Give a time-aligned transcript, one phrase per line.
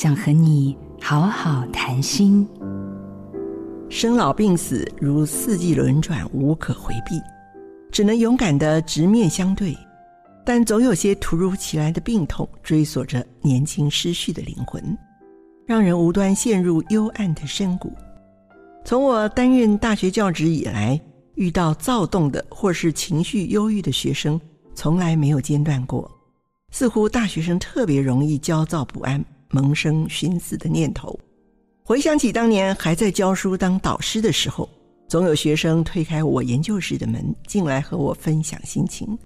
[0.00, 2.46] 想和你好好谈心。
[3.90, 7.20] 生老病死如四季轮转，无可回避，
[7.90, 9.76] 只能勇敢地直面相对。
[10.44, 14.96] 但总有些突如其来的病痛追索着年轻失去的灵魂，
[15.66, 17.92] 让人无端陷入幽暗的深谷。
[18.84, 21.00] 从我担任大学教职以来，
[21.34, 24.40] 遇到躁动的或是情绪忧郁的学生，
[24.76, 26.08] 从来没有间断过。
[26.70, 31.18] 似乎大学生特别容易焦躁不安，萌生寻死的念头。
[31.84, 34.68] 回想起当年还在教书当导师的时候，
[35.08, 39.18] 总有学生推开我研究室的门进来和我分享心情。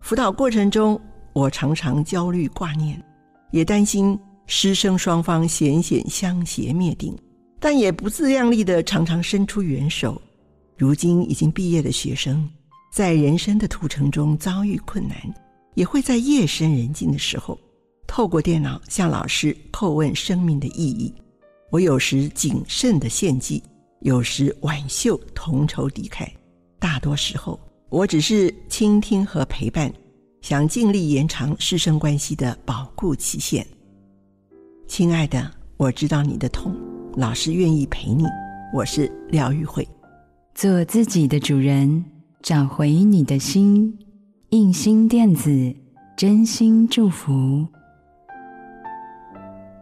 [0.00, 1.00] 辅导过程中，
[1.32, 3.02] 我常常焦虑挂念，
[3.50, 7.16] 也担心师生双方险险相携灭顶，
[7.58, 10.20] 但也不自量力的常常伸出援手。
[10.76, 12.46] 如今已经毕业的学生，
[12.92, 15.16] 在人生的途程中遭遇困难，
[15.74, 17.58] 也会在夜深人静的时候，
[18.14, 21.10] 透过电脑向老师叩问生命的意义。
[21.70, 23.62] 我有时谨慎的献祭，
[24.00, 26.28] 有时挽袖同仇敌忾，
[26.78, 27.58] 大多时候。
[27.88, 29.90] 我只是倾听和陪伴，
[30.42, 33.66] 想尽力延长师生关系的保固期限。
[34.86, 36.76] 亲爱的，我知道你的痛，
[37.16, 38.26] 老师愿意陪你。
[38.74, 39.88] 我是廖玉慧，
[40.54, 42.04] 做自己的主人，
[42.42, 43.98] 找回你的心。
[44.50, 45.74] 印心电子，
[46.14, 47.66] 真心祝福。